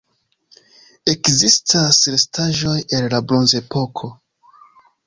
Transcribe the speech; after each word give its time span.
Ekzistas 1.13 2.01
restaĵoj 2.15 2.75
el 3.01 3.09
la 3.17 3.25
bronzepoko. 3.29 4.13